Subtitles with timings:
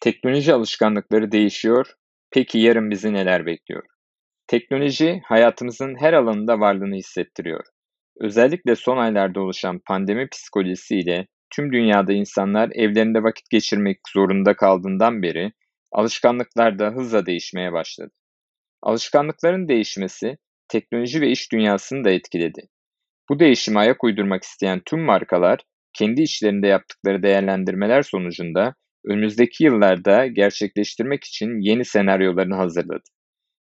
[0.00, 1.86] Teknoloji alışkanlıkları değişiyor.
[2.30, 3.82] Peki yarın bizi neler bekliyor?
[4.46, 7.64] Teknoloji hayatımızın her alanında varlığını hissettiriyor.
[8.20, 15.52] Özellikle son aylarda oluşan pandemi psikolojisiyle tüm dünyada insanlar evlerinde vakit geçirmek zorunda kaldığından beri
[15.92, 18.10] alışkanlıklar da hızla değişmeye başladı.
[18.82, 20.38] Alışkanlıkların değişmesi
[20.68, 22.68] teknoloji ve iş dünyasını da etkiledi.
[23.30, 25.60] Bu değişime ayak uydurmak isteyen tüm markalar
[25.92, 28.74] kendi içlerinde yaptıkları değerlendirmeler sonucunda
[29.06, 33.04] önümüzdeki yıllarda gerçekleştirmek için yeni senaryolarını hazırladı.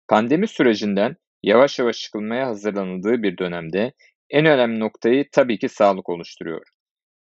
[0.09, 3.93] Pandemi sürecinden yavaş yavaş çıkılmaya hazırlanıldığı bir dönemde
[4.31, 6.67] en önemli noktayı tabii ki sağlık oluşturuyor.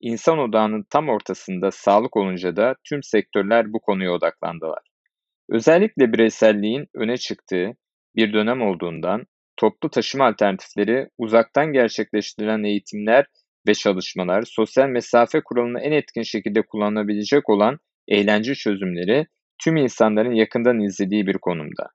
[0.01, 4.83] İnsan odağının tam ortasında sağlık olunca da tüm sektörler bu konuya odaklandılar.
[5.51, 7.71] Özellikle bireyselliğin öne çıktığı
[8.17, 9.25] bir dönem olduğundan
[9.57, 13.27] toplu taşıma alternatifleri, uzaktan gerçekleştirilen eğitimler
[13.69, 19.27] ve çalışmalar, sosyal mesafe kuralını en etkin şekilde kullanabilecek olan eğlence çözümleri
[19.65, 21.89] tüm insanların yakından izlediği bir konumda.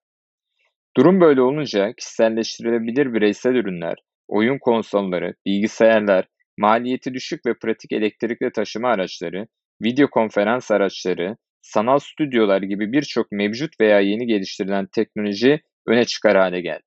[0.98, 3.96] Durum böyle olunca kişiselleştirilebilir bireysel ürünler,
[4.28, 6.26] oyun konsolları, bilgisayarlar,
[6.58, 9.48] maliyeti düşük ve pratik elektrikli taşıma araçları,
[9.82, 16.62] video konferans araçları, sanal stüdyolar gibi birçok mevcut veya yeni geliştirilen teknoloji öne çıkar hale
[16.62, 16.84] geldi.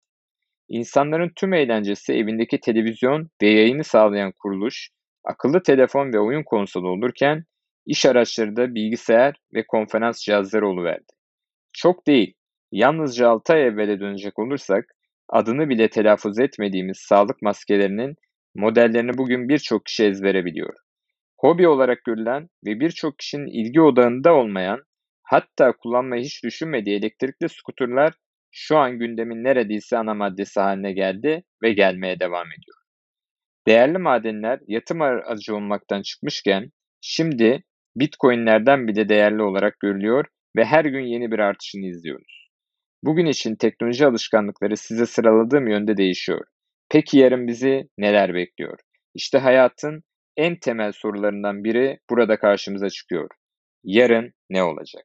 [0.69, 4.91] İnsanların tüm eğlencesi evindeki televizyon ve yayını sağlayan kuruluş,
[5.25, 7.45] akıllı telefon ve oyun konsolu olurken
[7.87, 11.13] iş araçları da bilgisayar ve konferans cihazları oluverdi.
[11.73, 12.35] Çok değil,
[12.73, 14.85] yalnızca 6 ay evvele dönecek olursak
[15.29, 18.15] adını bile telaffuz etmediğimiz sağlık maskelerinin
[18.55, 20.75] modellerini bugün birçok kişi ezbere biliyor.
[21.39, 24.83] Hobi olarak görülen ve birçok kişinin ilgi odağında olmayan,
[25.23, 28.15] hatta kullanmayı hiç düşünmediği elektrikli skuterlar
[28.51, 32.77] şu an gündemin neredeyse ana maddesi haline geldi ve gelmeye devam ediyor.
[33.67, 37.63] Değerli madenler yatım aracı olmaktan çıkmışken şimdi
[37.97, 40.25] Bitcoin'lerden bile değerli olarak görülüyor
[40.57, 42.49] ve her gün yeni bir artışını izliyoruz.
[43.05, 46.45] Bugün için teknoloji alışkanlıkları size sıraladığım yönde değişiyor.
[46.91, 48.79] Peki yarın bizi neler bekliyor?
[49.15, 50.03] İşte hayatın
[50.37, 53.29] en temel sorularından biri burada karşımıza çıkıyor.
[53.85, 55.05] Yarın ne olacak?